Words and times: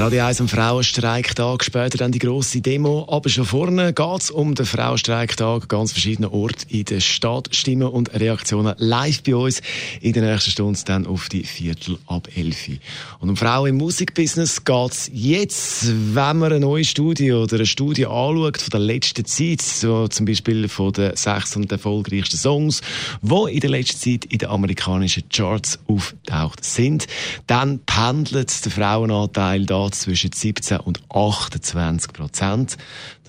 Radio 0.00 0.24
1 0.24 0.40
am 0.40 0.48
Frauenstreiktag, 0.48 1.62
später 1.62 1.98
dann 1.98 2.10
die 2.10 2.20
grosse 2.20 2.62
Demo. 2.62 3.06
Aber 3.10 3.28
schon 3.28 3.44
vorne 3.44 3.92
geht 3.92 4.20
es 4.22 4.30
um 4.30 4.54
den 4.54 4.64
Frauenstreiktag. 4.64 5.68
Ganz 5.68 5.92
verschiedene 5.92 6.32
Orte 6.32 6.64
in 6.70 6.86
der 6.86 7.00
Stadt. 7.00 7.50
Stimmen 7.54 7.86
und 7.86 8.18
Reaktionen 8.18 8.74
live 8.78 9.22
bei 9.22 9.36
uns. 9.36 9.60
In 10.00 10.14
der 10.14 10.22
nächsten 10.22 10.52
Stunde 10.52 10.80
dann 10.86 11.06
auf 11.06 11.28
die 11.28 11.44
Viertel 11.44 11.98
ab 12.06 12.28
11. 12.34 12.78
Und 13.18 13.28
um 13.28 13.36
Frauen 13.36 13.68
im 13.68 13.76
Musikbusiness 13.76 14.64
geht 14.64 14.90
es 14.90 15.10
jetzt, 15.12 15.92
wenn 16.14 16.38
man 16.38 16.44
eine 16.44 16.60
neue 16.60 16.86
Studie 16.86 17.32
oder 17.32 17.56
eine 17.56 17.66
Studie 17.66 18.06
anschaut 18.06 18.56
von 18.56 18.70
der 18.70 18.80
letzten 18.80 19.26
Zeit, 19.26 19.60
so 19.60 20.08
zum 20.08 20.24
Beispiel 20.24 20.66
von 20.68 20.94
den 20.94 21.14
600 21.14 21.72
erfolgreichsten 21.72 22.38
Songs, 22.38 22.80
die 23.20 23.52
in 23.52 23.60
der 23.60 23.68
letzten 23.68 23.98
Zeit 23.98 24.24
in 24.32 24.38
den 24.38 24.48
amerikanischen 24.48 25.28
Charts 25.28 25.78
auftaucht 25.86 26.64
sind, 26.64 27.06
dann 27.46 27.80
pendelt 27.80 28.64
der 28.64 28.72
Frauenanteil 28.72 29.66
da 29.66 29.89
zwischen 29.92 30.32
17 30.32 30.80
und 30.80 31.00
28 31.10 32.12
Prozent. 32.12 32.76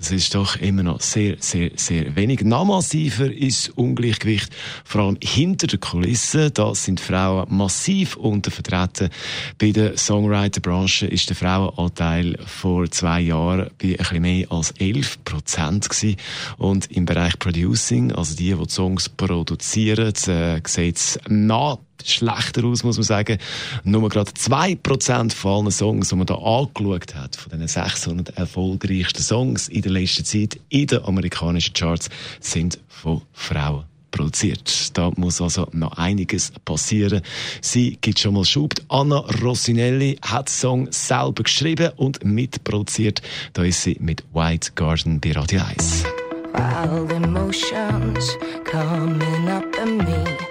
Das 0.02 0.10
ist 0.10 0.34
doch 0.34 0.56
immer 0.56 0.82
noch 0.82 1.00
sehr, 1.00 1.36
sehr, 1.40 1.70
sehr 1.76 2.16
wenig. 2.16 2.42
Noch 2.42 2.66
massiver 2.66 3.32
ist 3.32 3.70
Ungleichgewicht, 3.78 4.50
vor 4.84 5.02
allem 5.02 5.18
hinter 5.22 5.68
der 5.68 5.78
Kulisse. 5.78 6.50
Da 6.50 6.74
sind 6.74 7.00
Frauen 7.00 7.56
massiv 7.56 8.16
untervertreten. 8.16 9.10
Bei 9.60 9.70
der 9.70 9.98
Songwriter-Branche 9.98 11.06
ist 11.06 11.30
der 11.30 11.36
Frauenanteil 11.36 12.36
vor 12.44 12.90
zwei 12.90 13.22
Jahren 13.22 13.70
bei 13.78 13.90
ein 13.90 13.98
bisschen 13.98 14.22
mehr 14.24 14.52
als 14.52 14.72
11 14.72 15.24
Prozent. 15.24 15.88
Und 16.58 16.92
im 16.92 17.06
Bereich 17.06 17.38
Producing, 17.38 18.12
also 18.12 18.36
die, 18.36 18.56
die, 18.56 18.58
die 18.58 18.70
Songs 18.70 19.08
produzieren, 19.08 20.14
äh, 20.26 20.62
sieht 20.66 20.98
es 20.98 21.20
nach 21.28 21.78
schlechter 22.10 22.64
aus, 22.66 22.84
muss 22.84 22.98
man 22.98 23.04
sagen. 23.04 23.38
Nur 23.84 24.10
gerade 24.10 24.32
2% 24.32 25.34
von 25.34 25.52
allen 25.52 25.72
Songs, 25.72 26.10
die 26.10 26.16
man 26.16 26.26
da 26.28 26.36
angeschaut 26.36 27.16
hat, 27.16 27.36
von 27.36 27.52
diesen 27.52 27.68
600 27.68 28.38
erfolgreichsten 28.38 29.22
Songs 29.22 29.68
in 29.68 29.82
der 29.82 29.92
letzten 29.92 30.26
Zeit 30.26 30.60
in 30.70 30.88
den 30.88 31.04
amerikanischen 31.04 31.74
Charts, 31.74 32.10
sind 32.40 32.80
von 32.88 33.22
Frauen 33.34 33.86
produziert. 34.12 34.98
Da 34.98 35.12
muss 35.16 35.42
also 35.42 35.68
noch 35.72 35.98
einiges 35.98 36.52
passieren. 36.66 37.22
Sie 37.62 37.98
gibt 38.02 38.20
schon 38.20 38.34
mal 38.34 38.46
Schub. 38.46 38.74
Anna 38.90 39.20
Rossinelli 39.42 40.18
hat 40.22 40.50
den 40.50 40.54
Song 40.54 40.88
selber 40.92 41.44
geschrieben 41.44 41.92
und 41.96 42.24
mitproduziert. 42.24 43.22
Da 43.54 43.64
ist 43.64 43.84
sie 43.84 43.98
mit 44.00 44.24
White 44.34 44.72
Garden 44.76 45.20
bei 45.20 45.32
Radio 45.32 45.62
1. 45.62 46.04
Wild 46.54 47.12
emotions 47.12 48.38
coming 48.66 49.48
up 49.48 49.64
in 49.82 49.98
me. 49.98 50.51